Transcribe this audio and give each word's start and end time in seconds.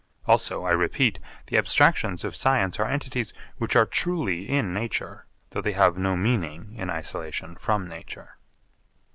Also 0.25 0.63
I 0.65 0.71
repeat, 0.71 1.19
the 1.45 1.59
abstractions 1.59 2.23
of 2.23 2.35
science 2.35 2.79
are 2.79 2.87
entities 2.87 3.35
which 3.57 3.75
are 3.75 3.85
truly 3.85 4.49
in 4.49 4.73
nature, 4.73 5.27
though 5.51 5.61
they 5.61 5.73
have 5.73 5.95
no 5.95 6.17
meaning 6.17 6.73
in 6.73 6.89
isolation 6.89 7.55
from 7.55 7.87
nature. 7.87 8.39